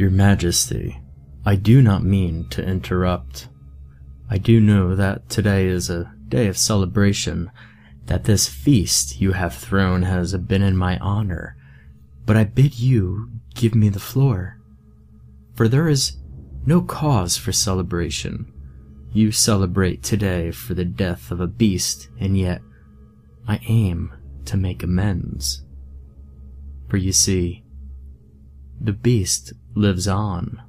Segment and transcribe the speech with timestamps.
[0.00, 0.98] Your Majesty,
[1.44, 3.48] I do not mean to interrupt.
[4.30, 7.50] I do know that today is a day of celebration,
[8.06, 11.54] that this feast you have thrown has been in my honor,
[12.24, 14.58] but I bid you give me the floor.
[15.54, 16.16] For there is
[16.64, 18.50] no cause for celebration.
[19.12, 22.62] You celebrate today for the death of a beast, and yet
[23.46, 24.14] I aim
[24.46, 25.62] to make amends.
[26.88, 27.64] For you see,
[28.80, 30.62] the beast lives on.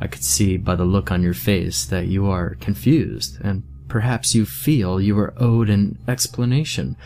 [0.00, 4.34] I could see by the look on your face that you are confused, and perhaps
[4.34, 6.96] you feel you are owed an explanation.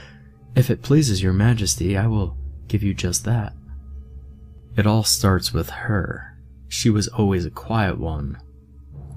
[0.54, 2.36] If it pleases your majesty, I will
[2.68, 3.52] give you just that.
[4.76, 6.36] It all starts with her.
[6.68, 8.38] She was always a quiet one.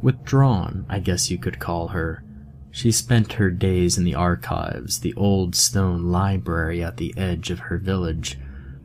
[0.01, 2.23] Withdrawn, I guess you could call her.
[2.71, 7.59] She spent her days in the archives, the old stone library at the edge of
[7.59, 8.37] her village,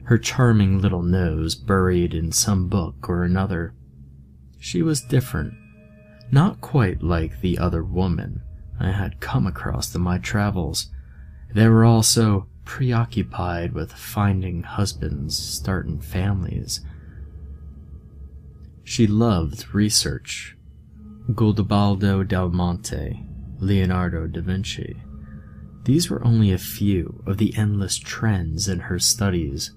[0.04, 3.74] her charming little nose buried in some book or another.
[4.58, 5.54] She was different,
[6.30, 8.42] not quite like the other woman
[8.80, 10.90] I had come across in my travels.
[11.54, 16.80] They were all so preoccupied with finding husbands, starting families.
[18.84, 20.56] She loved research.
[21.30, 23.24] Guidobaldo del Monte,
[23.58, 25.02] Leonardo da Vinci.
[25.84, 29.72] These were only a few of the endless trends in her studies.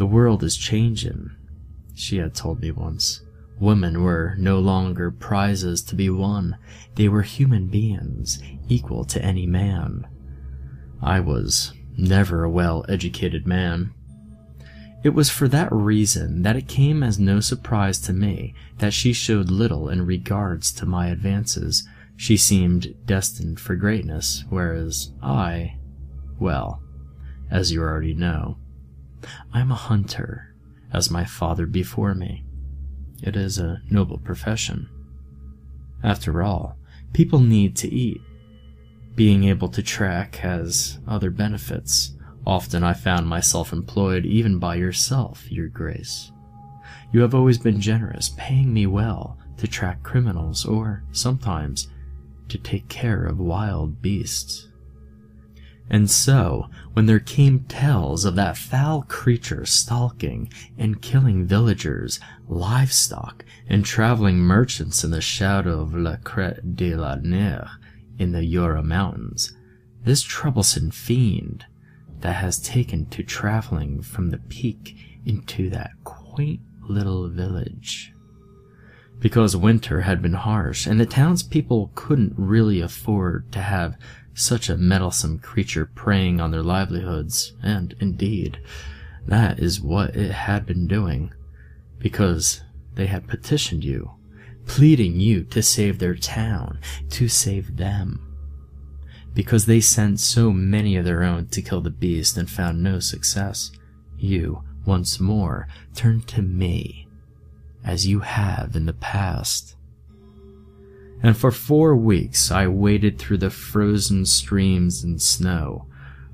[0.00, 1.30] The world is changing,
[1.94, 3.20] she had told me once.
[3.58, 6.56] Women were no longer prizes to be won.
[6.94, 10.06] They were human beings, equal to any man.
[11.02, 13.92] I was never a well-educated man.
[15.04, 19.12] It was for that reason that it came as no surprise to me that she
[19.12, 21.86] showed little in regards to my advances.
[22.16, 25.76] She seemed destined for greatness, whereas I,
[26.38, 26.82] well,
[27.50, 28.56] as you already know,
[29.52, 30.54] I'm a hunter,
[30.92, 32.44] as my father before me.
[33.22, 34.88] It is a noble profession.
[36.02, 36.78] After all,
[37.12, 38.20] people need to eat.
[39.14, 42.12] Being able to track has other benefits.
[42.46, 46.32] Often I found myself employed even by yourself, your grace.
[47.12, 51.88] You have always been generous, paying me well to track criminals or, sometimes,
[52.48, 54.68] to take care of wild beasts.
[55.90, 63.44] And so, when there came tales of that foul creature stalking and killing villagers, livestock,
[63.66, 67.70] and traveling merchants in the shadow of La Crête de la Nere
[68.18, 69.56] in the Jura Mountains,
[70.04, 71.66] this troublesome fiend
[72.20, 74.96] that has taken to traveling from the peak
[75.26, 78.14] into that quaint little village.
[79.18, 83.96] Because winter had been harsh, and the townspeople couldn't really afford to have
[84.34, 88.58] such a meddlesome creature preying on their livelihoods, and indeed,
[89.26, 91.32] that is what it had been doing,
[91.98, 92.62] because
[92.94, 94.12] they had petitioned you,
[94.66, 96.78] pleading you to save their town,
[97.10, 98.26] to save them.
[99.34, 102.98] Because they sent so many of their own to kill the beast and found no
[102.98, 103.70] success,
[104.18, 107.06] you, once more, turned to me,
[107.84, 109.76] as you have in the past
[111.22, 115.86] and for four weeks I waded through the frozen streams and snow.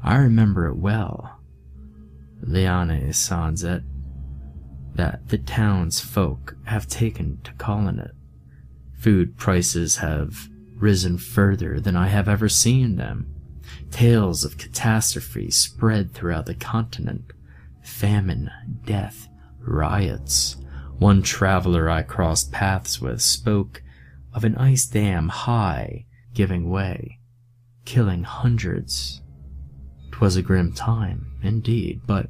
[0.03, 1.41] I remember it well.
[2.41, 3.83] L'année sans été,
[4.95, 8.13] that the townsfolk have taken to calling it.
[8.99, 13.33] Food prices have risen further than I have ever seen them.
[13.91, 17.33] Tales of catastrophe spread throughout the continent.
[17.83, 18.51] Famine,
[18.85, 19.29] death,
[19.61, 20.57] riots.
[20.99, 23.83] One traveler I crossed paths with spoke
[24.37, 26.05] of an ice dam high
[26.35, 27.19] giving way,
[27.87, 29.23] killing hundreds.
[30.13, 32.29] 'Twas a grim time, indeed, but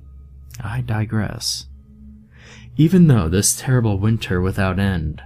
[0.60, 1.66] I digress.
[2.76, 5.20] Even though this terrible winter without end,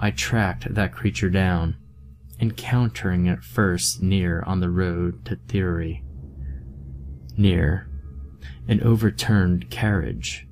[0.00, 1.76] I tracked that creature down,
[2.40, 6.02] encountering it first near on the road to Theory.
[7.36, 7.88] Near
[8.66, 10.48] an overturned carriage.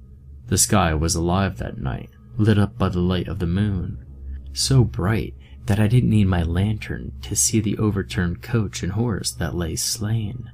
[0.46, 4.04] The sky was alive that night, lit up by the light of the moon,
[4.52, 5.34] so bright
[5.68, 9.76] that I didn't need my lantern to see the overturned coach and horse that lay
[9.76, 10.50] slain,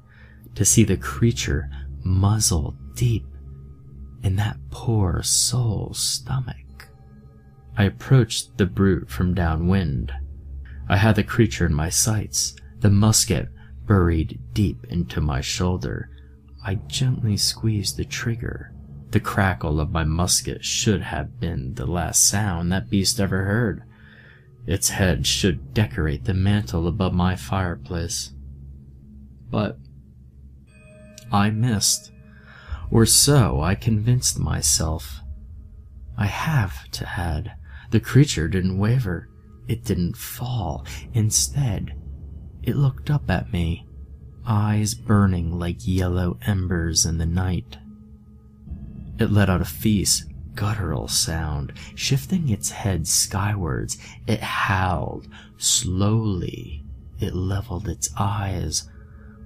[0.57, 1.71] to see the creature
[2.03, 3.25] muzzle deep
[4.25, 6.89] in that poor soul's stomach.
[7.77, 10.13] I approached the brute from downwind.
[10.89, 13.49] I had the creature in my sights, the musket
[13.87, 16.11] buried deep into my shoulder.
[16.67, 18.73] I gently squeezed the trigger.
[19.13, 23.85] The crackle of my musket should have been the last sound that beast ever heard.
[24.67, 28.33] Its head should decorate the mantel above my fireplace.
[29.51, 29.79] But
[31.31, 32.13] I missed,
[32.91, 35.21] or so I convinced myself.
[36.17, 37.57] I have to add,
[37.91, 39.29] the creature didn't waver.
[39.67, 40.87] It didn't fall.
[41.13, 41.95] Instead,
[42.63, 43.87] it looked up at me,
[44.47, 47.79] eyes burning like yellow embers in the night.
[49.19, 50.25] It let out a fierce,
[50.55, 51.73] guttural sound.
[51.95, 55.29] Shifting its head skywards, it howled.
[55.57, 56.85] Slowly,
[57.21, 58.89] it leveled its eyes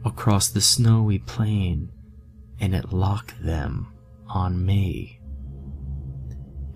[0.04, 1.90] across the snowy plain,
[2.60, 3.92] and it locked them
[4.28, 5.20] on me.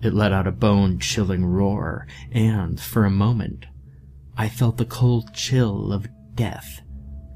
[0.01, 3.65] It let out a bone chilling roar, and for a moment,
[4.35, 6.81] I felt the cold chill of death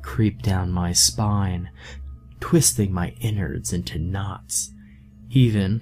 [0.02, 1.70] creep down my spine,
[2.40, 4.74] twisting my innards into knots.
[5.30, 5.82] Even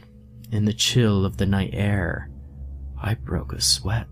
[0.51, 2.30] in the chill of the night air,
[3.01, 4.07] I broke a sweat.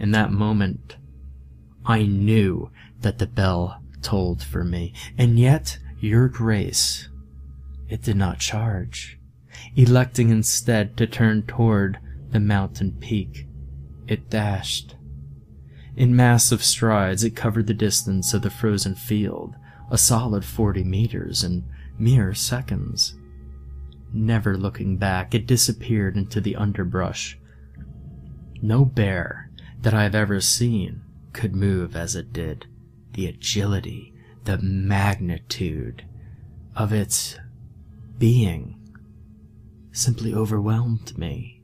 [0.00, 0.96] In that moment,
[1.84, 2.70] I knew
[3.00, 7.08] that the bell tolled for me, and yet, your grace,
[7.88, 9.18] it did not charge.
[9.76, 11.98] Electing instead to turn toward
[12.30, 13.46] the mountain peak,
[14.08, 14.96] it dashed.
[15.96, 19.54] In massive strides, it covered the distance of the frozen field,
[19.90, 21.64] a solid forty meters in
[21.98, 23.14] mere seconds.
[24.16, 27.36] Never looking back, it disappeared into the underbrush.
[28.62, 29.50] No bear
[29.82, 31.02] that I have ever seen
[31.32, 32.66] could move as it did
[33.14, 34.14] the agility,
[34.44, 36.04] the magnitude
[36.76, 37.36] of its
[38.18, 38.78] being
[39.90, 41.60] simply overwhelmed me.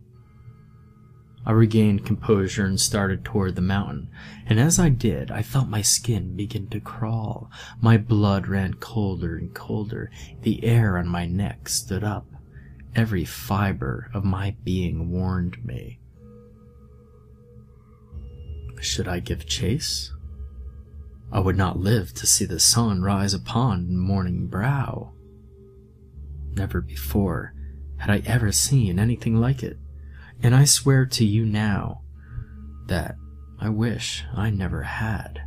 [1.47, 4.11] I regained composure and started toward the mountain,
[4.45, 7.49] and as I did, I felt my skin begin to crawl.
[7.81, 10.11] My blood ran colder and colder.
[10.43, 12.30] The air on my neck stood up.
[12.95, 16.01] Every fiber of my being warned me.
[18.81, 20.13] Should I give chase?
[21.33, 25.13] I would not live to see the sun rise upon morning brow.
[26.53, 27.55] Never before
[27.99, 29.79] had I ever seen anything like it,
[30.43, 32.03] and I swear to you now
[32.87, 33.17] that
[33.61, 35.43] I wish I never had.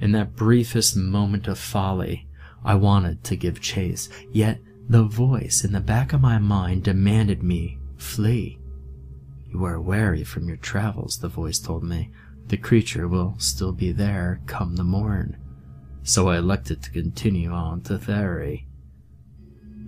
[0.00, 2.28] In that briefest moment of folly,
[2.64, 7.42] I wanted to give chase, yet the voice in the back of my mind demanded
[7.42, 8.58] me flee.
[9.48, 12.10] You are weary from your travels, the voice told me.
[12.48, 15.38] The creature will still be there come the morn.
[16.02, 18.66] So I elected to continue on to Therry.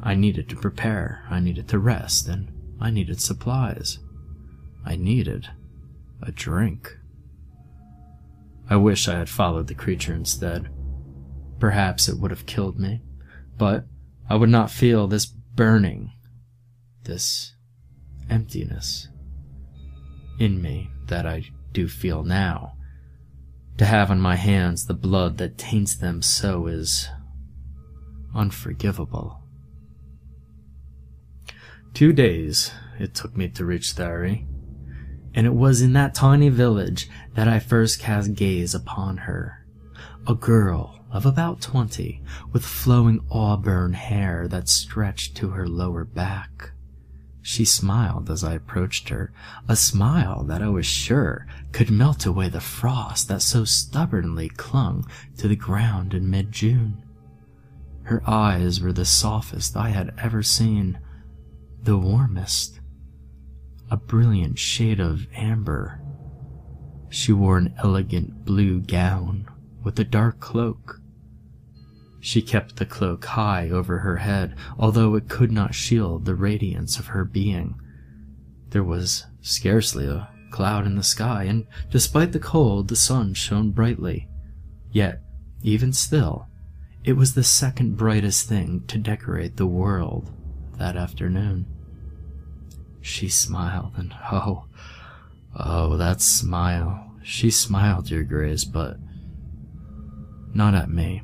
[0.03, 2.51] I needed to prepare, I needed to rest, and
[2.81, 3.99] I needed supplies.
[4.85, 5.51] I needed
[6.23, 6.97] a drink.
[8.71, 10.69] I wish I had followed the creature instead.
[11.59, 13.03] Perhaps it would have killed me,
[13.59, 13.85] but
[14.29, 16.13] I would not feel this burning,
[17.05, 17.55] this
[18.29, 19.09] emptiness
[20.39, 22.73] in me that I do feel now.
[23.79, 27.09] To have on my hands the blood that taints them so is
[28.35, 29.43] unforgivable.
[31.95, 34.47] Two days it took me to reach Thari,
[35.35, 39.67] and it was in that tiny village that I first cast gaze upon her.
[40.27, 46.73] A girl of about twenty, with flowing auburn hair that stretched to her lower back.
[47.41, 49.33] She smiled as I approached her,
[49.67, 55.07] a smile that I was sure could melt away the frost that so stubbornly clung
[55.39, 57.03] to the ground in mid June.
[58.03, 60.99] Her eyes were the softest I had ever seen,
[61.83, 62.81] the warmest,
[63.91, 66.01] a brilliant shade of amber.
[67.09, 69.49] She wore an elegant blue gown
[69.83, 71.01] with a dark cloak
[72.27, 76.99] she kept the cloak high over her head, although it could not shield the radiance
[76.99, 77.81] of her being.
[78.71, 83.71] There was scarcely a cloud in the sky, and despite the cold, the sun shone
[83.71, 84.29] brightly.
[84.91, 85.21] Yet,
[85.63, 86.49] even still,
[87.05, 90.33] it was the second brightest thing to decorate the world
[90.79, 91.65] that afternoon.
[93.01, 94.65] She smiled, and oh,
[95.57, 97.09] oh, that smile.
[97.23, 98.97] She smiled, Your Grace, but
[100.53, 101.23] not at me.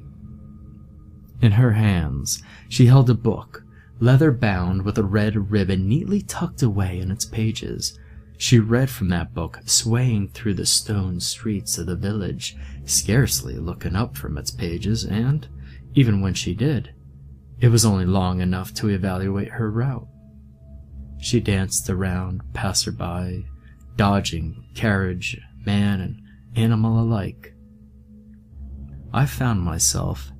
[1.42, 3.64] In her hands, she held a book,
[3.98, 7.98] leather bound with a red ribbon neatly tucked away in its pages.
[8.38, 13.96] She read from that book, swaying through the stone streets of the village, scarcely looking
[13.96, 15.48] up from its pages, and,
[15.94, 16.94] even when she did,
[17.58, 20.08] It was only long enough to evaluate her route.
[21.20, 23.46] She danced around passerby,
[23.96, 26.22] dodging carriage, man, and
[26.56, 27.54] animal alike.
[29.12, 30.32] I found myself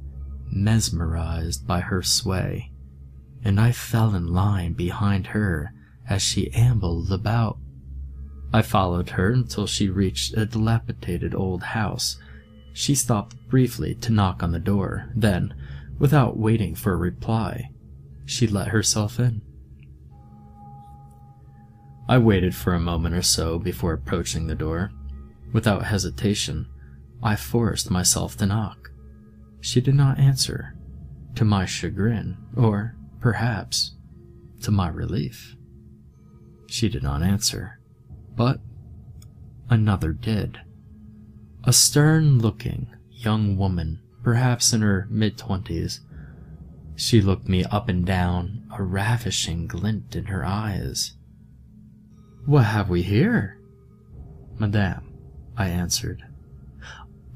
[0.52, 2.70] mesmerized by her sway,
[3.44, 5.72] and I fell in line behind her
[6.08, 7.58] as she ambled about.
[8.52, 12.18] I followed her until she reached a dilapidated old house.
[12.74, 15.54] She stopped briefly to knock on the door, then,
[15.98, 17.70] without waiting for a reply,
[18.26, 19.42] she let herself in.
[22.08, 24.90] I waited for a moment or so before approaching the door.
[25.52, 26.66] Without hesitation,
[27.22, 28.81] I forced myself to knock.
[29.62, 30.74] She did not answer,
[31.36, 33.92] to my chagrin, or, perhaps,
[34.62, 35.54] to my relief.
[36.66, 37.78] She did not answer,
[38.34, 38.58] but
[39.70, 40.58] another did.
[41.62, 46.00] A stern looking young woman, perhaps in her mid twenties.
[46.96, 51.12] She looked me up and down, a ravishing glint in her eyes.
[52.46, 53.60] What have we here?
[54.58, 55.14] Madame,
[55.56, 56.24] I answered.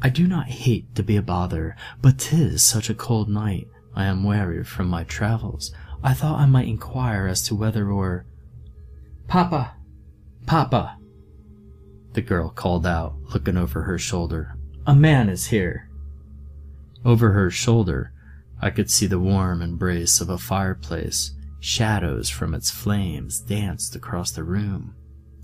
[0.02, 3.68] I do not hate to be a bother, but 'tis such a cold night.
[3.94, 5.72] I am weary from my travels.
[6.02, 8.26] I thought I might inquire as to whether or
[9.26, 9.74] Papa!
[10.46, 10.98] Papa!
[12.12, 14.56] The girl called out, looking over her shoulder.
[14.86, 15.88] A man is here.
[17.04, 18.12] Over her shoulder,
[18.60, 21.32] I could see the warm embrace of a fireplace.
[21.58, 24.94] Shadows from its flames danced across the room.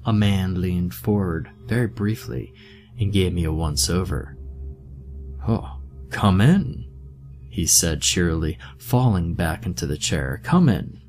[0.05, 2.53] A man leaned forward very briefly
[2.99, 4.37] and gave me a once over.
[5.47, 5.81] Oh,
[6.11, 6.87] come in,
[7.49, 10.41] he said cheerily, falling back into the chair.
[10.43, 11.01] Come in.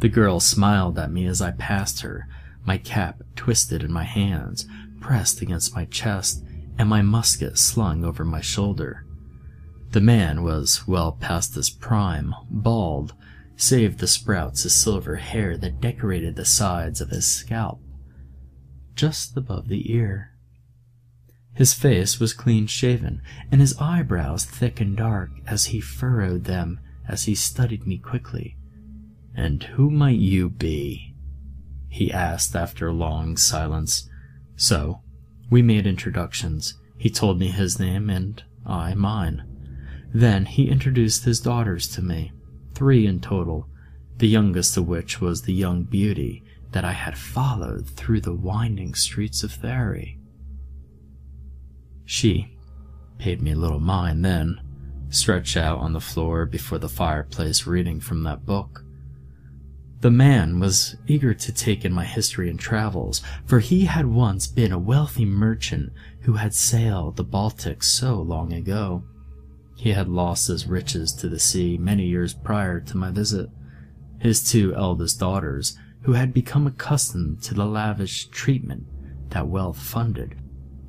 [0.00, 2.26] The girl smiled at me as I passed her,
[2.64, 4.66] my cap twisted in my hands,
[5.00, 6.44] pressed against my chest,
[6.76, 9.04] and my musket slung over my shoulder.
[9.90, 13.14] The man was well past his prime, bald,
[13.56, 17.80] save the sprouts of silver hair that decorated the sides of his scalp,
[18.96, 20.31] just above the ear.
[21.54, 26.80] His face was clean shaven, and his eyebrows thick and dark as he furrowed them
[27.06, 28.56] as he studied me quickly.
[29.34, 31.14] And who might you be?
[31.88, 34.08] he asked after a long silence.
[34.56, 35.02] So,
[35.50, 36.78] we made introductions.
[36.96, 39.44] He told me his name and I mine.
[40.14, 42.32] Then he introduced his daughters to me,
[42.74, 43.68] three in total,
[44.16, 48.94] the youngest of which was the young beauty that I had followed through the winding
[48.94, 50.18] streets of Therry.
[52.12, 52.58] She
[53.16, 54.60] paid me a little mind then,
[55.08, 58.84] stretched out on the floor before the fireplace reading from that book.
[60.00, 64.46] The man was eager to take in my history and travels, for he had once
[64.46, 69.04] been a wealthy merchant who had sailed the Baltic so long ago.
[69.78, 73.48] He had lost his riches to the sea many years prior to my visit.
[74.18, 78.84] His two eldest daughters, who had become accustomed to the lavish treatment
[79.30, 80.36] that wealth funded,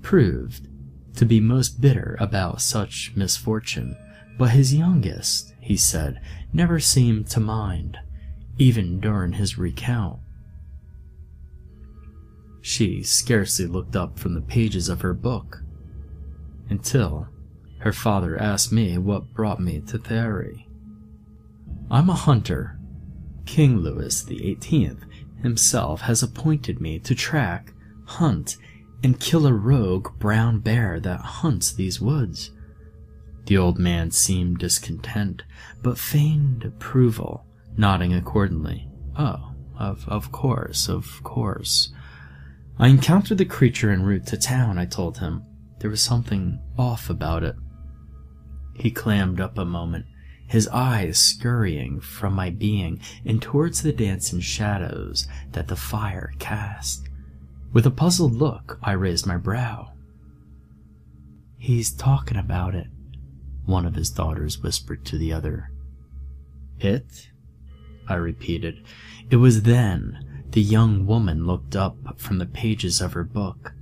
[0.01, 0.67] proved
[1.15, 3.95] to be most bitter about such misfortune,
[4.37, 6.19] but his youngest, he said,
[6.51, 7.97] never seemed to mind
[8.57, 10.19] even during his recount.
[12.61, 15.63] She scarcely looked up from the pages of her book
[16.69, 17.27] until
[17.79, 20.67] her father asked me what brought me to Therry.
[21.91, 22.79] I'm a hunter.
[23.45, 24.95] King Louis XVIII
[25.41, 27.73] himself has appointed me to track,
[28.05, 28.55] hunt,
[29.03, 32.51] and kill a rogue brown bear that hunts these woods.
[33.45, 35.43] The old man seemed discontent,
[35.81, 37.45] but feigned approval
[37.75, 38.87] nodding accordingly.
[39.17, 41.91] Oh, of, of course, of course.
[42.79, 45.43] I encountered the creature en route to town, I told him.
[45.79, 47.55] There was something off about it.
[48.75, 50.05] He clammed up a moment,
[50.47, 57.09] his eyes scurrying from my being and towards the dancing shadows that the fire cast.
[57.73, 59.93] With a puzzled look, I raised my brow.
[61.57, 62.87] He's talking about it,
[63.65, 65.71] one of his daughters whispered to the other.
[66.79, 67.29] It?
[68.07, 68.85] I repeated.
[69.31, 73.73] It was then the young woman looked up from the pages of her book.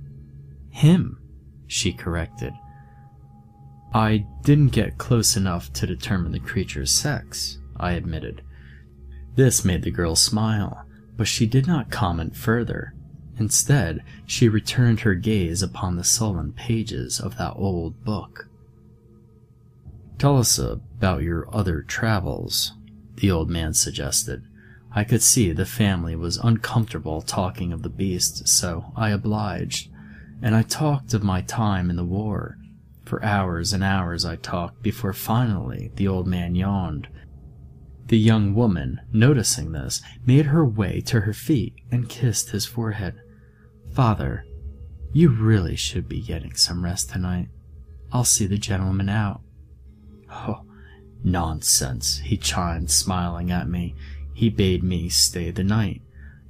[0.70, 1.20] Him,
[1.66, 2.54] she corrected.
[3.92, 8.42] I didn't get close enough to determine the creature's sex, I admitted.
[9.34, 12.94] This made the girl smile, but she did not comment further.
[13.42, 18.46] Instead, she returned her gaze upon the sullen pages of that old book.
[20.16, 22.74] Tell us about your other travels,
[23.16, 24.44] the old man suggested.
[24.92, 29.90] I could see the family was uncomfortable talking of the beast, so I obliged,
[30.40, 32.58] and I talked of my time in the war,
[33.04, 37.08] For hours and hours I talked before finally the old man yawned.
[38.06, 43.20] The young woman, noticing this, made her way to her feet and kissed his forehead.
[43.92, 44.46] Father,
[45.12, 47.48] you really should be getting some rest tonight.
[48.10, 49.42] I'll see the gentleman out.
[50.30, 50.62] Oh,
[51.22, 53.94] nonsense, he chimed, smiling at me.
[54.32, 56.00] He bade me stay the night.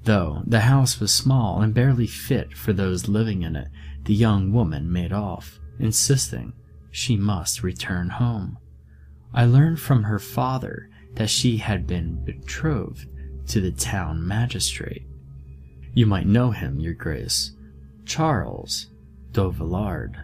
[0.05, 3.69] Though the house was small and barely fit for those living in it,
[4.05, 6.53] the young woman made off, insisting
[6.93, 8.59] she must return home.
[9.35, 13.09] I learned from her father that she had been betrothed
[13.49, 15.07] to the town magistrate.
[15.95, 17.53] You might know him, your grace,
[18.07, 18.87] Charles
[19.33, 20.17] d'Auvillard.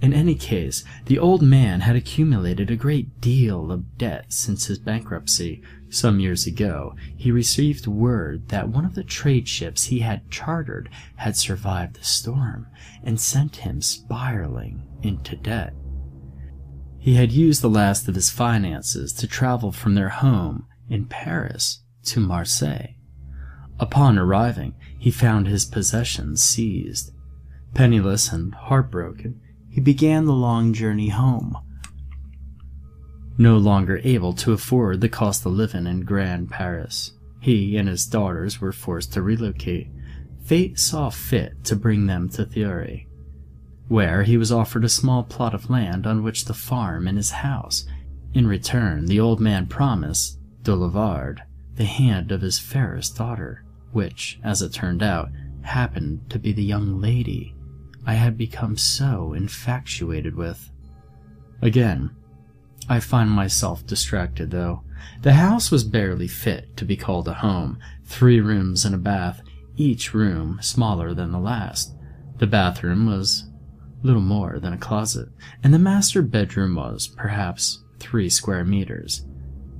[0.00, 4.80] In any case, the old man had accumulated a great deal of debt since his
[4.80, 5.62] bankruptcy.
[5.90, 10.88] Some years ago, he received word that one of the trade ships he had chartered
[11.16, 12.66] had survived the storm
[13.04, 15.74] and sent him spiraling into debt.
[16.98, 21.82] He had used the last of his finances to travel from their home in Paris
[22.06, 22.94] to Marseille.
[23.78, 27.10] Upon arriving, he found his possessions seized.
[27.74, 31.58] Penniless and heartbroken, he began the long journey home.
[33.36, 38.06] No longer able to afford the cost of living in Grand Paris, he and his
[38.06, 39.88] daughters were forced to relocate.
[40.44, 43.08] Fate saw fit to bring them to Thierry,
[43.88, 47.32] where he was offered a small plot of land on which to farm in his
[47.32, 47.86] house.
[48.34, 51.42] In return, the old man promised d'Auvillard
[51.74, 55.30] the hand of his fairest daughter, which, as it turned out,
[55.62, 57.54] happened to be the young lady
[58.04, 60.70] I had become so infatuated with.
[61.60, 62.10] Again,
[62.88, 64.82] I find myself distracted though.
[65.22, 69.40] The house was barely fit to be called a home, three rooms and a bath,
[69.76, 71.94] each room smaller than the last.
[72.38, 73.44] The bathroom was
[74.02, 75.28] little more than a closet,
[75.62, 79.24] and the master bedroom was, perhaps, three square meters.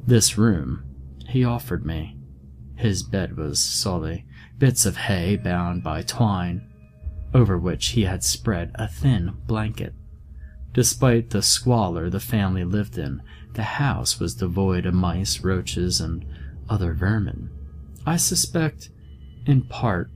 [0.06, 0.84] This room
[1.28, 2.16] he offered me.
[2.82, 4.24] His bed was solid,
[4.58, 6.66] bits of hay bound by twine,
[7.32, 9.94] over which he had spread a thin blanket.
[10.72, 16.24] Despite the squalor the family lived in, the house was devoid of mice, roaches, and
[16.68, 17.50] other vermin.
[18.04, 18.90] I suspect,
[19.46, 20.10] in part,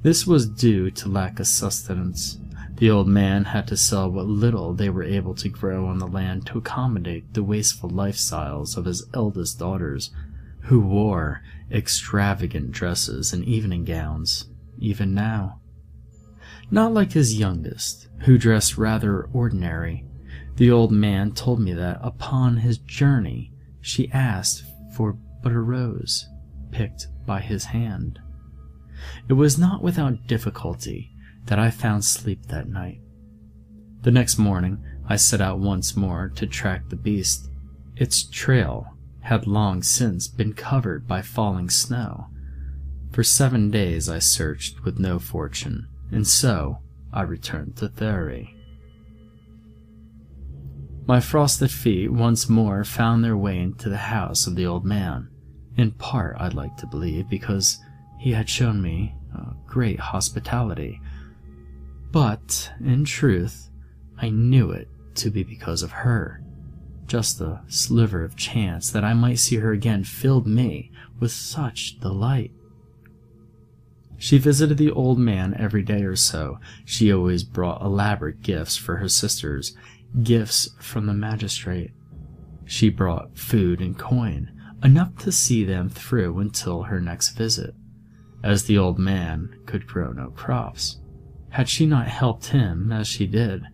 [0.00, 2.38] this was due to lack of sustenance.
[2.76, 6.08] The old man had to sell what little they were able to grow on the
[6.08, 10.10] land to accommodate the wasteful lifestyles of his eldest daughters,
[10.62, 15.60] who wore extravagant dresses and evening gowns, even now.
[16.70, 20.06] Not like his youngest, who dressed rather ordinary.
[20.56, 24.64] The old man told me that upon his journey she asked
[24.96, 26.28] for but a rose,
[26.70, 28.20] picked by his hand.
[29.28, 31.10] It was not without difficulty
[31.46, 33.00] that I found sleep that night.
[34.02, 37.50] The next morning I set out once more to track the beast.
[37.96, 38.91] Its trail
[39.22, 42.28] had long since been covered by falling snow.
[43.12, 46.78] For seven days I searched with no fortune and so
[47.12, 48.54] I returned to Thierry.
[51.06, 55.28] My frosted feet once more found their way into the house of the old man,
[55.76, 57.78] in part, I'd like to believe, because
[58.20, 61.00] he had shown me uh, great hospitality.
[62.12, 63.70] But, in truth,
[64.18, 66.44] I knew it to be because of her.
[67.06, 72.00] Just the sliver of chance that I might see her again filled me with such
[72.00, 72.52] delight.
[74.16, 76.60] She visited the old man every day or so.
[76.84, 79.76] She always brought elaborate gifts for her sisters,
[80.22, 81.90] gifts from the magistrate.
[82.64, 87.74] She brought food and coin, enough to see them through until her next visit,
[88.42, 91.00] as the old man could grow no crops.
[91.50, 93.64] Had she not helped him as she did,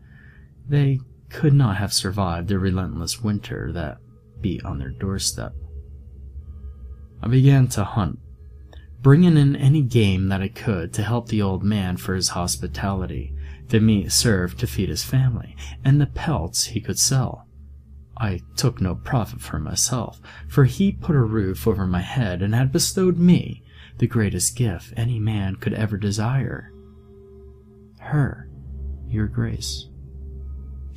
[0.69, 3.99] they could not have survived the relentless winter that
[4.41, 5.53] beat on their doorstep.
[7.23, 8.19] I began to hunt
[9.01, 13.35] bringing in any game that I could to help the old man for his hospitality.
[13.69, 17.47] The meat served to feed his family, and the pelts he could sell.
[18.17, 22.55] I took no profit for myself, for he put a roof over my head and
[22.55, 23.63] had bestowed me
[23.99, 26.73] the greatest gift any man could ever desire.
[28.01, 28.49] Her,
[29.07, 29.88] your grace.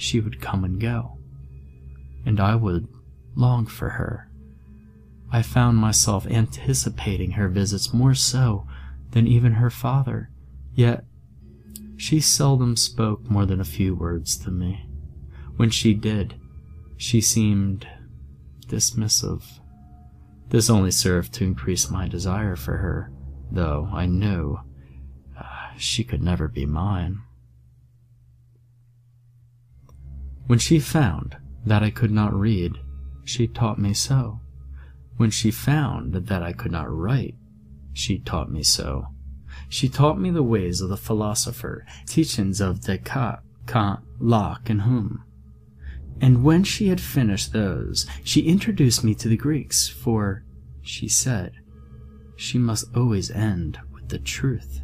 [0.01, 1.19] She would come and go,
[2.25, 2.87] and I would
[3.35, 4.31] long for her
[5.31, 8.67] I found myself anticipating her visits more so
[9.11, 10.29] than even her father,
[10.73, 11.05] yet
[11.95, 14.89] she seldom spoke more than a few words to me.
[15.55, 16.35] When she did,
[16.97, 17.87] she seemed
[18.67, 19.43] dismissive.
[20.49, 23.11] This only served to increase my desire for her,
[23.51, 24.59] though I knew
[25.39, 27.19] uh, she could never be mine.
[30.51, 32.77] When she found that I could not read,
[33.23, 34.41] she taught me so.
[35.15, 37.35] When she found that I could not write,
[37.93, 39.05] she taught me so.
[39.69, 45.23] She taught me the ways of the philosopher, teachings of Descartes, Kant, Locke, and Hume.
[46.19, 50.43] And when she had finished those, she introduced me to the Greeks, for,
[50.81, 51.53] she said,
[52.35, 54.81] she must always end with the truth.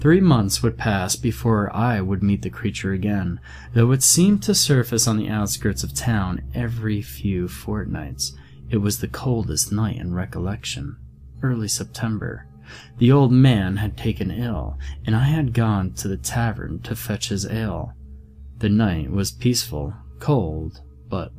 [0.00, 3.38] Three months would pass before I would meet the creature again,
[3.74, 8.32] though it seemed to surface on the outskirts of town every few fortnights.
[8.70, 10.96] It was the coldest night in recollection,
[11.42, 12.46] early September.
[12.96, 17.28] The old man had taken ill, and I had gone to the tavern to fetch
[17.28, 17.92] his ale.
[18.56, 21.32] The night was peaceful, cold, but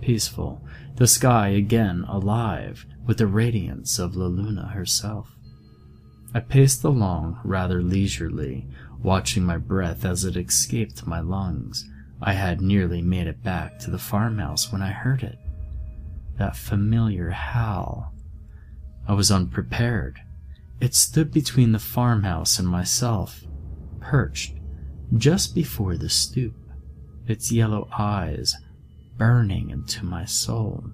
[0.00, 0.64] peaceful,
[0.96, 5.37] the sky again alive with the radiance of La Luna herself.
[6.38, 8.68] I paced along rather leisurely,
[9.02, 11.84] watching my breath as it escaped my lungs.
[12.22, 15.36] I had nearly made it back to the farmhouse when I heard it.
[16.38, 18.14] That familiar howl.
[19.08, 20.20] I was unprepared.
[20.80, 23.44] It stood between the farmhouse and myself,
[23.98, 24.54] perched
[25.16, 26.54] just before the stoop,
[27.26, 28.54] its yellow eyes
[29.16, 30.84] burning into my soul.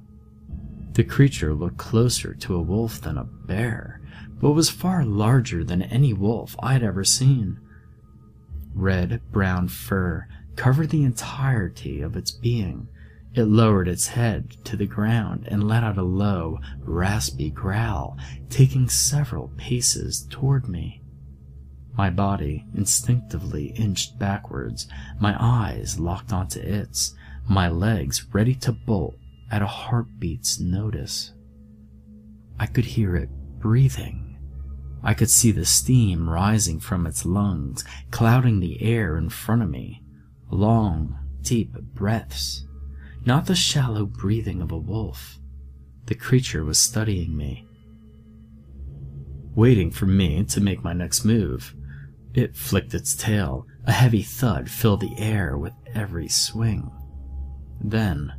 [0.95, 4.01] The creature looked closer to a wolf than a bear,
[4.41, 7.61] but was far larger than any wolf I had ever seen.
[8.75, 12.89] Red brown fur covered the entirety of its being.
[13.35, 18.17] It lowered its head to the ground and let out a low, raspy growl,
[18.49, 21.03] taking several paces toward me.
[21.97, 24.89] My body instinctively inched backwards,
[25.21, 27.15] my eyes locked onto its,
[27.49, 29.17] my legs ready to bolt
[29.51, 31.33] at a heartbeat's notice.
[32.59, 33.31] I could hear it
[33.65, 34.37] breathing.
[35.03, 39.71] I could see the steam rising from its lungs, clouding the air in front of
[39.71, 40.03] me.
[40.51, 42.67] Long, deep breaths.
[43.25, 45.39] Not the shallow breathing of a wolf.
[46.05, 47.67] The creature was studying me,
[49.55, 51.75] waiting for me to make my next move.
[52.35, 53.67] It flicked its tail.
[53.87, 56.91] A heavy thud filled the air with every swing.
[57.81, 58.31] Then,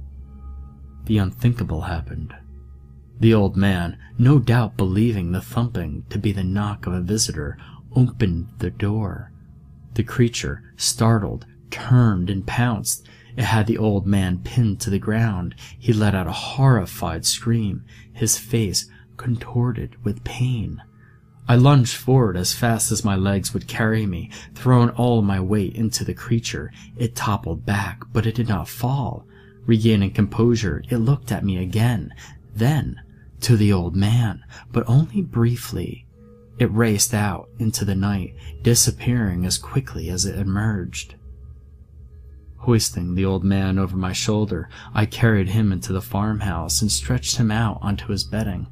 [1.06, 2.36] the unthinkable happened.
[3.20, 7.58] The old man, no doubt believing the thumping to be the knock of a visitor,
[7.96, 9.32] opened the door.
[9.94, 13.08] The creature, startled, turned and pounced.
[13.38, 15.56] It had the old man pinned to the ground.
[15.80, 20.82] He let out a horrified scream, his face contorted with pain.
[21.48, 25.76] I lunged forward as fast as my legs would carry me, throwing all my weight
[25.76, 26.72] into the creature.
[26.98, 29.26] It toppled back, but it did not fall.
[29.66, 32.14] Regaining composure, it looked at me again,
[32.54, 33.02] then
[33.46, 36.08] to the old man, but only briefly.
[36.58, 41.14] It raced out into the night, disappearing as quickly as it emerged.
[42.58, 47.38] Hoisting the old man over my shoulder, I carried him into the farmhouse and stretched
[47.38, 48.66] him out onto his bedding.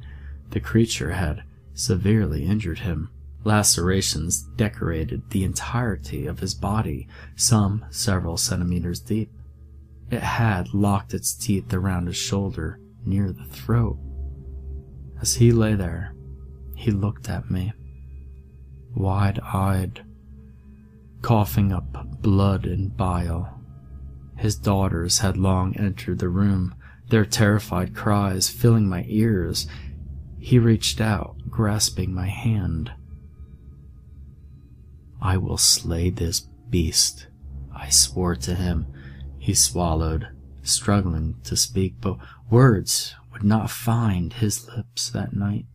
[0.50, 1.44] The creature had
[1.76, 3.12] severely injured him.
[3.44, 9.30] Lacerations decorated the entirety of his body, some several centimeters deep.
[10.10, 14.00] It had locked its teeth around his shoulder near the throat.
[15.24, 16.14] As he lay there,
[16.76, 17.72] he looked at me,
[18.94, 20.04] wide eyed,
[21.22, 23.62] coughing up blood and bile.
[24.36, 26.76] His daughters had long entered the room,
[27.08, 29.66] their terrified cries filling my ears
[30.40, 32.92] he reached out, grasping my hand.
[35.22, 37.28] I will slay this beast,
[37.74, 38.88] I swore to him.
[39.40, 40.28] He swallowed,
[40.64, 42.18] struggling to speak, but
[42.50, 45.66] words would not find his lips that night.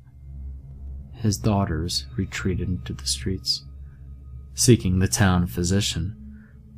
[1.13, 3.67] His daughters retreated into the streets,
[4.55, 6.17] seeking the town physician.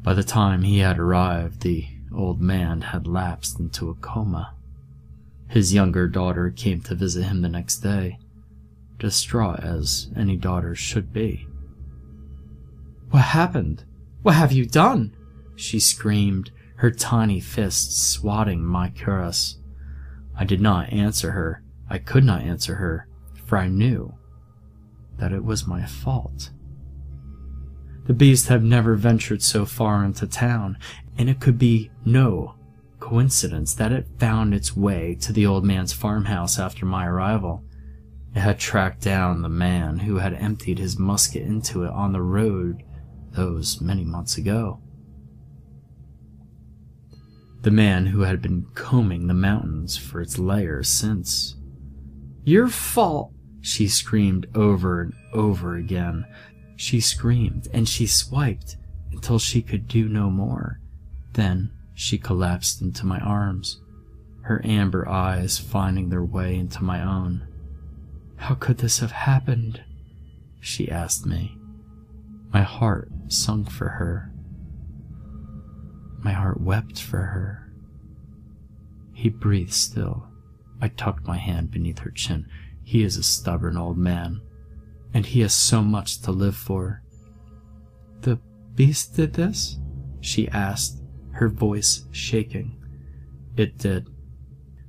[0.03, 4.57] By the time he had arrived, the old man had lapsed into a coma.
[5.48, 8.18] His younger daughter came to visit him the next day,
[8.98, 11.46] distraught as any daughter should be.
[13.11, 13.85] What happened?
[14.22, 15.14] What have you done?
[15.55, 19.60] She screamed, her tiny fists swatting my cuirass.
[20.40, 21.62] I did not answer her.
[21.90, 23.07] I could not answer her,
[23.44, 24.14] for I knew
[25.18, 26.50] that it was my fault.
[28.07, 30.79] The beast had never ventured so far into town,
[31.18, 32.55] and it could be no
[33.00, 37.62] coincidence that it found its way to the old man's farmhouse after my arrival.
[38.35, 42.22] It had tracked down the man who had emptied his musket into it on the
[42.22, 42.83] road
[43.33, 44.81] those many months ago.
[47.62, 51.57] The man who had been combing the mountains for its lair since.
[52.44, 56.25] Your fault, she screamed over and over again.
[56.77, 58.77] She screamed and she swiped
[59.12, 60.81] until she could do no more.
[61.35, 63.83] Then she collapsed into my arms,
[64.42, 67.46] her amber eyes finding their way into my own.
[68.37, 69.83] How could this have happened?
[70.61, 71.59] She asked me.
[72.53, 74.33] My heart sunk for her.
[76.22, 77.72] My heart wept for her.
[79.14, 80.26] He breathed still.
[80.80, 82.46] I tucked my hand beneath her chin.
[82.85, 84.40] He is a stubborn old man,
[85.12, 87.02] and he has so much to live for.
[88.22, 88.38] The
[88.74, 89.78] beast did this?
[90.20, 91.02] She asked,
[91.33, 92.76] her voice shaking.
[93.56, 94.09] It did.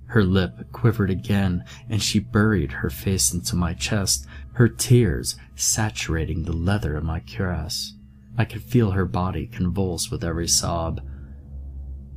[0.08, 6.44] Her lip quivered again, and she buried her face into my chest, her tears saturating
[6.44, 7.94] the leather of my cuirass.
[8.38, 11.02] I could feel her body convulse with every sob.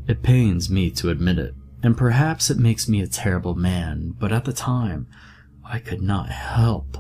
[0.07, 4.33] It pains me to admit it, and perhaps it makes me a terrible man, but
[4.33, 5.07] at the time,
[5.65, 6.99] I could not help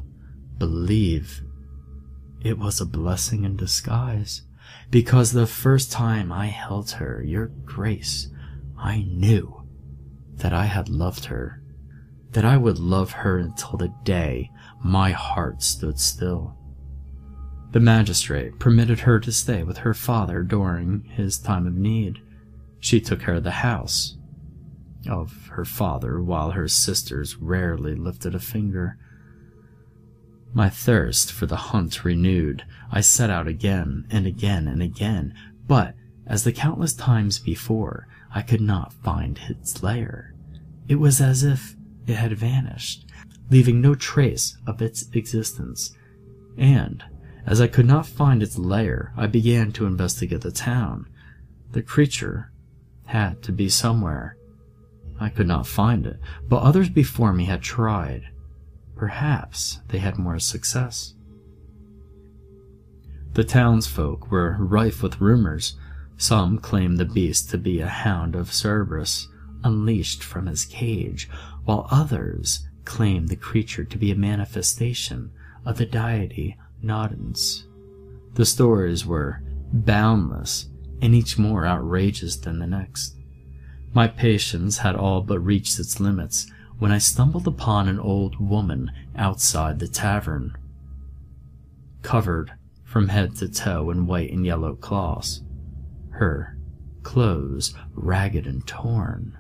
[0.58, 1.42] believe
[2.40, 4.42] it was a blessing in disguise,
[4.90, 8.28] because the first time I held her, your grace,
[8.78, 9.62] I knew
[10.36, 11.62] that I had loved her,
[12.32, 14.50] that I would love her until the day
[14.82, 16.56] my heart stood still.
[17.72, 22.20] The magistrate permitted her to stay with her father during his time of need.
[22.84, 24.18] She took care of the house,
[25.08, 28.98] of her father, while her sisters rarely lifted a finger.
[30.52, 35.32] My thirst for the hunt renewed, I set out again and again and again,
[35.66, 35.94] but,
[36.26, 40.34] as the countless times before, I could not find its lair.
[40.86, 43.06] It was as if it had vanished,
[43.50, 45.96] leaving no trace of its existence.
[46.58, 47.02] And,
[47.46, 51.06] as I could not find its lair, I began to investigate the town.
[51.72, 52.50] The creature
[53.06, 54.36] had to be somewhere.
[55.20, 58.28] I could not find it, but others before me had tried.
[58.96, 61.14] Perhaps they had more success.
[63.34, 65.76] The townsfolk were rife with rumors.
[66.16, 69.28] Some claimed the beast to be a hound of Cerberus,
[69.64, 71.28] unleashed from his cage,
[71.64, 75.32] while others claimed the creature to be a manifestation
[75.64, 77.64] of the deity Nodens.
[78.34, 80.68] The stories were boundless,
[81.00, 83.16] and each more outrageous than the next.
[83.92, 88.90] My patience had all but reached its limits when I stumbled upon an old woman
[89.14, 90.56] outside the tavern,
[92.02, 92.52] covered
[92.84, 95.42] from head to toe in white and yellow cloths,
[96.10, 96.56] her
[97.02, 99.36] clothes ragged and torn,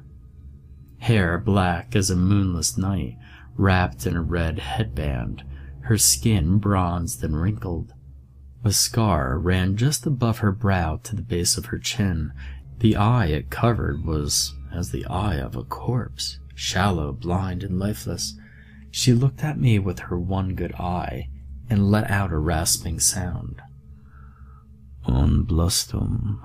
[0.98, 3.16] hair black as a moonless night,
[3.56, 5.42] wrapped in a red headband,
[5.80, 7.93] her skin bronzed and wrinkled.
[8.64, 12.32] A scar ran just above her brow to the base of her chin,
[12.78, 18.38] the eye it covered was as the eye of a corpse, shallow, blind, and lifeless.
[18.90, 21.28] She looked at me with her one good eye
[21.68, 23.60] and let out a rasping sound.
[25.04, 26.40] Un blustum,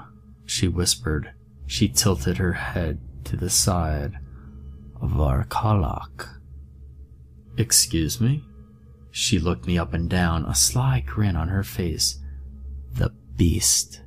[0.45, 1.31] she whispered.
[1.67, 4.15] She tilted her head to the side.
[5.01, 6.27] Varkalak.
[7.57, 8.43] Excuse me?
[9.11, 12.19] She looked me up and down, a sly grin on her face.
[12.91, 14.01] The beast.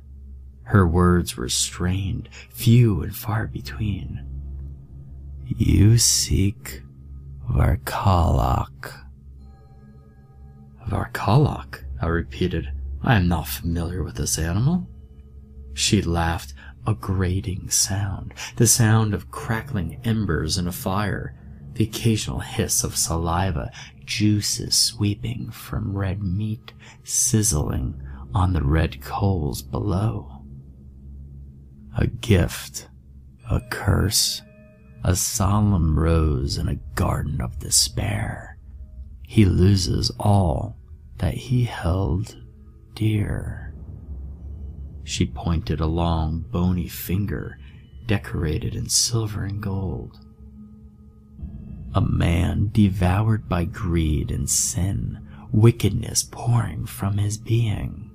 [0.63, 4.25] Her words were strained, few and far between.
[5.45, 6.81] You seek
[7.49, 9.01] Varkalak.
[10.87, 12.71] Varkalak, I repeated.
[13.01, 14.87] I am not familiar with this animal.
[15.73, 16.53] She laughed,
[16.85, 21.35] a grating sound, the sound of crackling embers in a fire,
[21.73, 23.71] the occasional hiss of saliva,
[24.05, 28.01] juices sweeping from red meat, sizzling
[28.33, 30.33] on the red coals below
[31.95, 32.89] a gift,
[33.49, 34.41] a curse,
[35.03, 38.57] a solemn rose in a garden of despair.
[39.27, 40.77] He loses all
[41.17, 42.35] that he held
[42.95, 43.75] dear.
[45.03, 47.57] She pointed a long, bony finger
[48.07, 50.19] decorated in silver and gold.
[51.95, 58.09] A man devoured by greed and sin, wickedness pouring from his being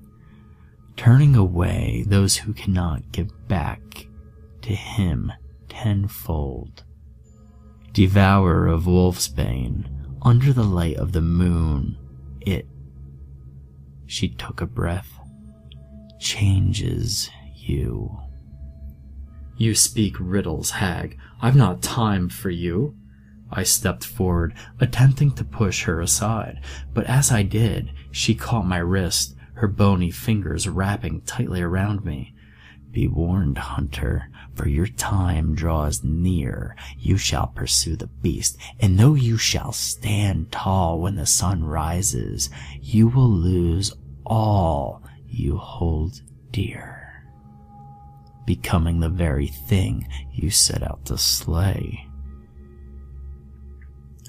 [0.98, 4.08] turning away those who cannot give back
[4.60, 5.32] to him
[5.68, 6.82] tenfold.
[7.92, 9.88] Devourer of wolfsbane,
[10.22, 11.96] under the light of the moon,
[12.40, 12.66] it,
[14.06, 15.20] she took a breath,
[16.18, 18.18] changes you.
[19.56, 21.16] You speak riddles, hag.
[21.40, 22.96] I've not time for you.
[23.50, 26.60] I stepped forward, attempting to push her aside,
[26.92, 32.34] but as I did, she caught my wrist her bony fingers wrapping tightly around me.
[32.90, 36.74] Be warned, hunter, for your time draws near.
[36.98, 42.50] You shall pursue the beast, and though you shall stand tall when the sun rises,
[42.80, 43.92] you will lose
[44.24, 47.24] all you hold dear.
[48.48, 52.07] becoming the very thing you set out to slay.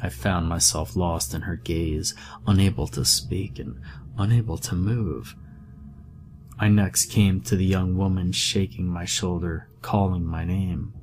[0.01, 2.13] I found myself lost in her gaze,
[2.47, 3.79] unable to speak and
[4.17, 5.35] unable to move.
[6.59, 10.93] I next came to the young woman shaking my shoulder, calling my name.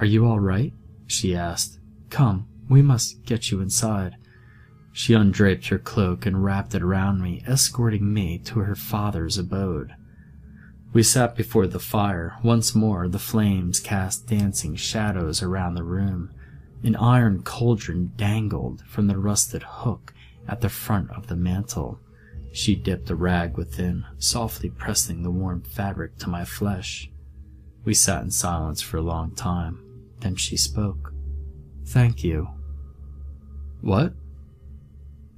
[0.00, 0.72] Are you all right?
[1.06, 1.80] she asked.
[2.10, 4.16] Come, we must get you inside.
[4.92, 9.94] She undraped her cloak and wrapped it around me, escorting me to her father's abode.
[10.92, 12.36] We sat before the fire.
[12.42, 16.30] Once more, the flames cast dancing shadows around the room.
[16.82, 20.14] An iron cauldron dangled from the rusted hook
[20.46, 22.00] at the front of the mantel.
[22.52, 27.10] She dipped a rag within, softly pressing the warm fabric to my flesh.
[27.84, 29.84] We sat in silence for a long time.
[30.20, 31.12] Then she spoke.
[31.86, 32.48] Thank you.
[33.80, 34.14] What?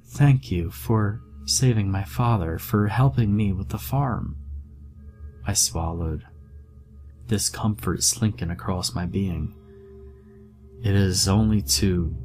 [0.05, 4.37] Thank you for saving my father, for helping me with the farm.
[5.45, 6.25] I swallowed,
[7.27, 9.55] discomfort slinking across my being.
[10.83, 12.15] It is only to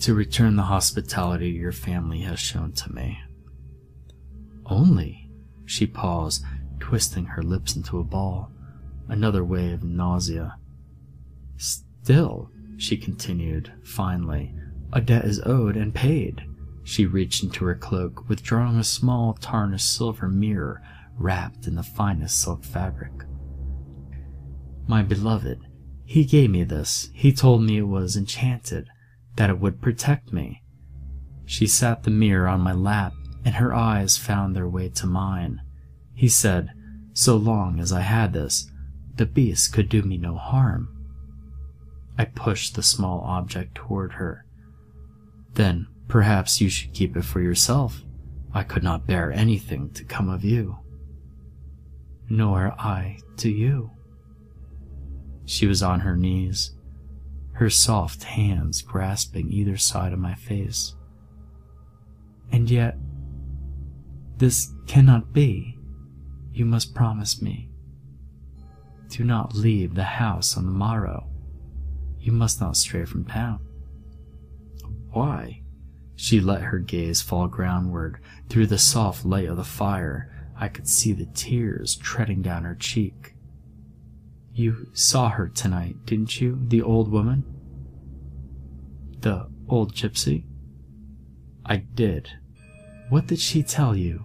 [0.00, 3.18] to return the hospitality your family has shown to me.
[4.66, 5.30] Only?
[5.64, 6.44] She paused,
[6.78, 8.50] twisting her lips into a ball.
[9.08, 10.56] Another wave of nausea.
[11.56, 14.54] Still, she continued, finally,
[14.92, 16.44] a debt is owed and paid.
[16.82, 20.82] She reached into her cloak, withdrawing a small tarnished silver mirror
[21.16, 23.12] wrapped in the finest silk fabric.
[24.86, 25.66] My beloved,
[26.04, 27.08] he gave me this.
[27.12, 28.88] He told me it was enchanted,
[29.36, 30.62] that it would protect me.
[31.44, 33.12] She sat the mirror on my lap,
[33.44, 35.60] and her eyes found their way to mine.
[36.14, 36.70] He said,
[37.12, 38.70] So long as I had this,
[39.16, 40.88] the beast could do me no harm.
[42.16, 44.44] I pushed the small object toward her.
[45.54, 48.02] Then perhaps you should keep it for yourself.
[48.52, 50.78] I could not bear anything to come of you
[52.28, 53.90] nor I to you.
[55.46, 56.74] She was on her knees,
[57.52, 60.94] her soft hands grasping either side of my face.
[62.50, 62.96] And yet,
[64.36, 65.78] this cannot be.
[66.52, 67.70] You must promise me.
[69.08, 71.28] Do not leave the house on the morrow.
[72.18, 73.60] You must not stray from town.
[75.10, 75.62] Why?
[76.16, 78.16] She let her gaze fall groundward
[78.48, 82.76] through the soft light of the fire I could see the tears treading down her
[82.76, 83.33] cheek.
[84.56, 87.44] You saw her tonight, didn't you, the old woman?
[89.18, 90.44] The old gypsy?
[91.66, 92.30] I did.
[93.08, 94.24] What did she tell you?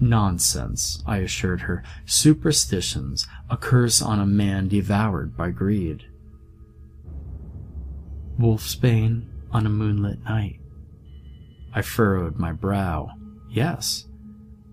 [0.00, 1.84] Nonsense, I assured her.
[2.06, 6.04] Superstitions, a curse on a man devoured by greed.
[8.40, 10.60] Wolfsbane on a moonlit night.
[11.74, 13.10] I furrowed my brow.
[13.50, 14.06] Yes,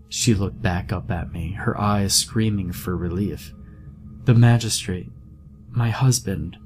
[0.08, 3.54] she looked back up at me, her eyes screaming for relief.
[4.26, 5.10] The magistrate,
[5.72, 6.58] my husband,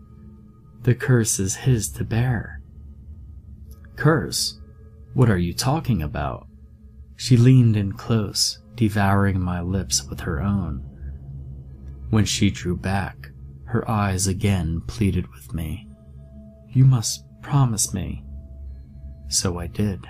[0.81, 2.61] the curse is his to bear.
[3.95, 4.59] Curse?
[5.13, 6.47] What are you talking about?
[7.15, 10.83] She leaned in close, devouring my lips with her own.
[12.09, 13.29] When she drew back,
[13.65, 15.87] her eyes again pleaded with me.
[16.69, 18.23] You must promise me.
[19.29, 20.05] So I did.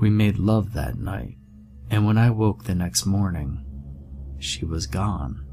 [0.00, 1.36] We made love that night,
[1.90, 3.63] and when I woke the next morning,
[4.44, 5.44] she was gone.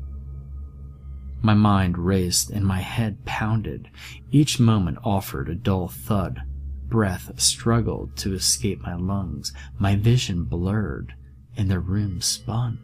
[1.41, 3.89] My mind raced and my head pounded.
[4.31, 6.43] Each moment offered a dull thud.
[6.87, 9.53] Breath struggled to escape my lungs.
[9.79, 11.15] My vision blurred,
[11.57, 12.79] and the room spun.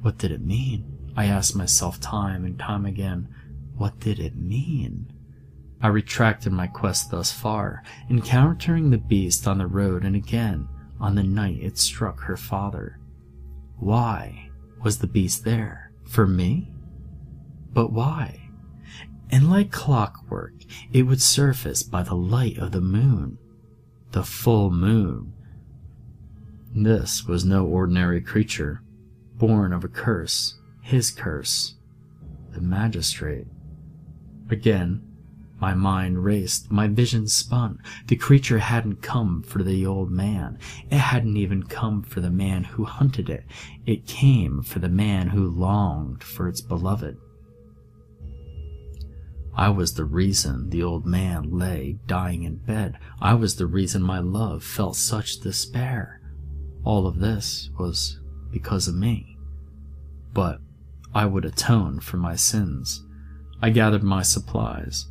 [0.00, 1.12] What did it mean?
[1.16, 3.28] I asked myself time and time again.
[3.76, 5.12] What did it mean?
[5.82, 10.68] I retracted my quest thus far, encountering the beast on the road and again
[11.00, 12.98] on the night it struck her father.
[13.78, 14.49] Why
[14.82, 15.92] was the beast there?
[16.08, 16.72] For me?
[17.72, 18.48] But why?
[19.30, 20.54] And like clockwork,
[20.92, 23.38] it would surface by the light of the moon.
[24.10, 25.32] The full moon.
[26.74, 28.82] This was no ordinary creature,
[29.36, 31.74] born of a curse, his curse,
[32.52, 33.46] the magistrate.
[34.50, 35.02] Again,
[35.60, 37.78] my mind raced, my vision spun.
[38.06, 40.58] The creature hadn't come for the old man.
[40.90, 43.44] It hadn't even come for the man who hunted it.
[43.84, 47.18] It came for the man who longed for its beloved.
[49.54, 52.96] I was the reason the old man lay dying in bed.
[53.20, 56.20] I was the reason my love felt such despair.
[56.84, 58.18] All of this was
[58.50, 59.36] because of me.
[60.32, 60.60] But
[61.14, 63.04] I would atone for my sins.
[63.60, 65.06] I gathered my supplies.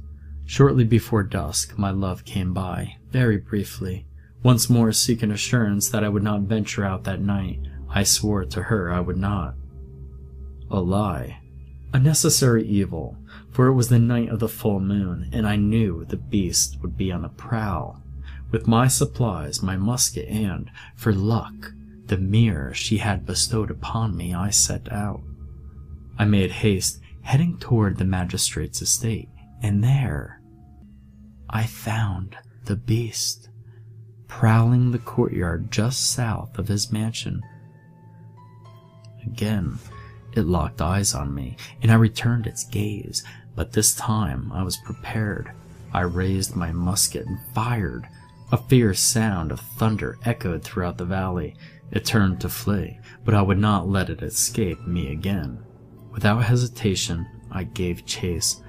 [0.50, 4.08] Shortly before dusk, my love came by, very briefly.
[4.42, 8.64] Once more seeking assurance that I would not venture out that night, I swore to
[8.64, 9.54] her I would not.
[10.72, 11.38] a lie.
[11.94, 13.16] A necessary evil,
[13.52, 16.98] for it was the night of the full moon, and I knew the beast would
[16.98, 18.02] be on the prowl.
[18.50, 21.74] With my supplies, my musket, and, for luck,
[22.08, 25.22] the mirror she had bestowed upon me, I set out.
[26.18, 29.30] I made haste, heading toward the magistrate's estate,
[29.62, 30.39] and there
[31.50, 33.50] I found the beast,
[34.28, 37.42] prowling the courtyard just south of his mansion.
[39.26, 39.80] Again,
[40.36, 43.24] it locked eyes on me, and I returned its gaze,
[43.56, 45.52] but this time I was prepared.
[45.92, 48.08] I raised my musket and fired.
[48.52, 51.56] A fierce sound of thunder echoed throughout the valley.
[51.92, 55.64] It turned to flee, but I would not let it escape me again.
[56.12, 58.62] Without hesitation, I gave chase.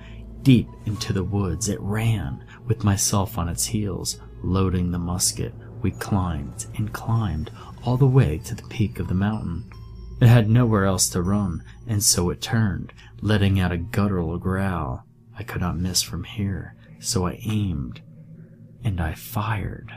[0.42, 5.52] Deep into the woods it ran, with myself on its heels, loading the musket.
[5.82, 7.50] We climbed and climbed
[7.84, 9.68] all the way to the peak of the mountain.
[10.20, 12.92] It had nowhere else to run, and so it turned,
[13.22, 15.04] letting out a guttural growl.
[15.36, 18.02] I could not miss from here, so I aimed,
[18.84, 19.92] and I fired.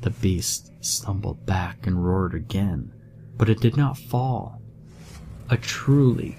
[0.00, 2.92] The beast stumbled back and roared again,
[3.36, 4.60] but it did not fall.
[5.48, 6.38] A truly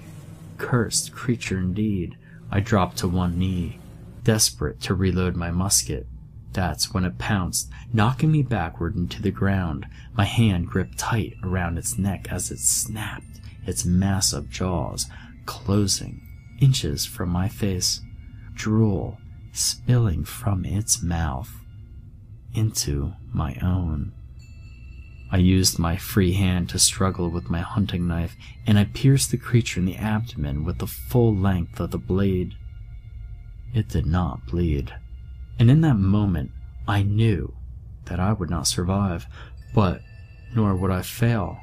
[0.58, 2.18] cursed creature indeed.
[2.50, 3.78] I dropped to one knee,
[4.26, 6.04] desperate to reload my musket.
[6.52, 9.86] That's when it pounced, knocking me backward into the ground.
[10.14, 15.06] My hand gripped tight around its neck as it snapped its massive jaws,
[15.44, 16.26] closing
[16.60, 18.00] inches from my face,
[18.52, 19.18] drool
[19.52, 21.52] spilling from its mouth
[22.52, 24.12] into my own.
[25.30, 28.34] I used my free hand to struggle with my hunting knife,
[28.66, 32.56] and I pierced the creature in the abdomen with the full length of the blade.
[33.76, 34.92] It did not bleed
[35.58, 36.50] and in that moment
[36.86, 37.54] I knew
[38.06, 39.26] that I would not survive,
[39.74, 40.00] but
[40.54, 41.58] nor would I fail.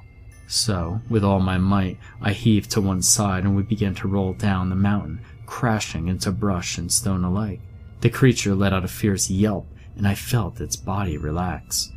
[0.48, 4.34] So, with all my might, I heaved to one side and we began to roll
[4.34, 7.62] down the mountain, crashing into brush and stone alike.
[8.02, 11.92] The creature let out a fierce yelp, and I felt its body relax.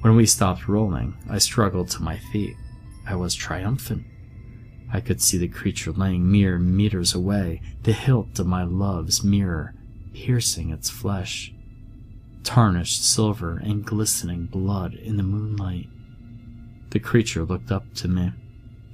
[0.00, 2.56] When we stopped rolling, I struggled to my feet.
[3.06, 4.04] I was triumphant.
[4.92, 9.74] I could see the creature laying mere meters away, the hilt of my love's mirror,
[10.14, 11.52] piercing its flesh.
[12.42, 15.88] Tarnished silver and glistening blood in the moonlight.
[16.90, 18.32] The creature looked up to me,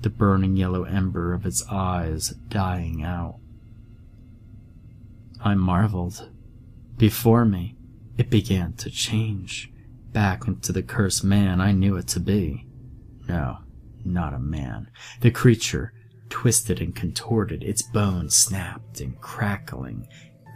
[0.00, 3.38] the burning yellow ember of its eyes dying out.
[5.40, 6.28] I marveled.
[6.96, 7.76] Before me,
[8.16, 9.72] it began to change,
[10.12, 12.66] back into the cursed man I knew it to be.
[13.28, 13.58] No,
[14.04, 14.90] not a man.
[15.20, 15.92] The creature,
[16.28, 20.08] twisted and contorted, its bones snapped and crackling,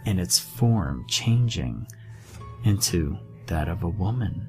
[0.05, 1.87] and its form changing
[2.63, 4.47] into that of a woman,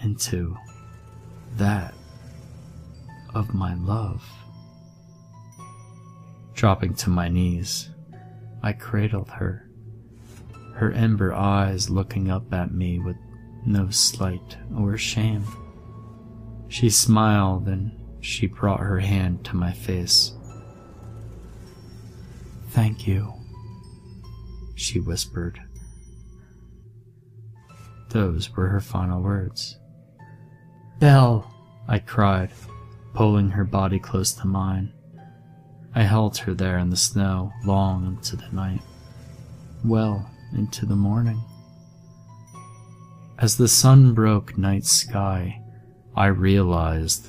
[0.00, 0.56] into
[1.56, 1.94] that
[3.34, 4.24] of my love.
[6.54, 7.90] Dropping to my knees,
[8.62, 9.68] I cradled her,
[10.74, 13.16] her ember eyes looking up at me with
[13.64, 15.44] no slight or shame.
[16.72, 20.32] She smiled and she brought her hand to my face.
[22.70, 23.30] Thank you,
[24.74, 25.60] she whispered.
[28.08, 29.76] Those were her final words.
[30.98, 31.52] Belle,
[31.88, 32.52] I cried,
[33.12, 34.94] pulling her body close to mine.
[35.94, 38.80] I held her there in the snow long into the night,
[39.84, 41.44] well into the morning.
[43.38, 45.61] As the sun broke night sky,
[46.14, 47.28] I realized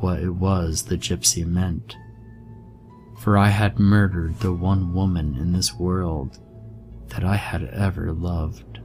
[0.00, 1.96] what it was the gypsy meant
[3.20, 6.38] for I had murdered the one woman in this world
[7.08, 8.80] that I had ever loved.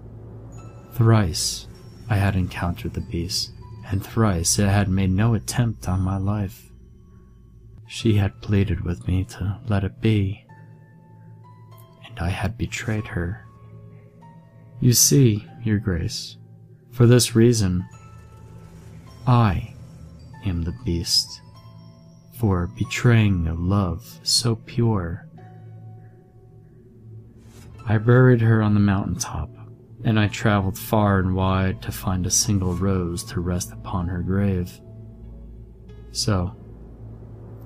[0.92, 1.68] Thrice
[2.10, 3.54] I had encountered the beast,
[3.88, 6.70] and thrice it had made no attempt on my life.
[7.88, 10.44] She had pleaded with me to let it be,
[12.06, 13.46] and I had betrayed her.
[14.82, 16.36] You see, Your Grace,
[16.92, 17.88] for this reason,
[19.28, 19.74] I
[20.46, 21.42] am the beast
[22.40, 25.28] for betraying a love so pure.
[27.88, 29.50] I buried her on the mountain top,
[30.04, 34.22] and I traveled far and wide to find a single rose to rest upon her
[34.22, 34.80] grave.
[36.12, 36.56] So,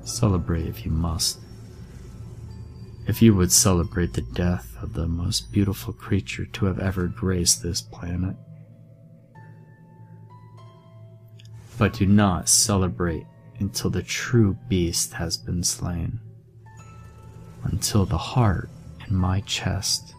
[0.04, 1.40] celebrate if you must.
[3.06, 7.64] If you would celebrate the death of the most beautiful creature to have ever graced
[7.64, 8.38] this planet.
[11.80, 13.26] But do not celebrate
[13.60, 16.20] until the true beast has been slain,
[17.64, 18.70] until the heart
[19.08, 20.14] in my chest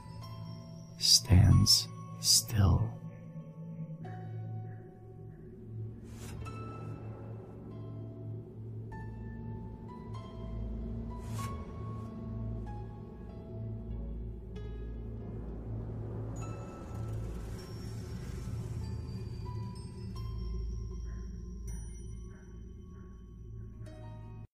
[0.98, 1.86] stands
[2.20, 2.99] still.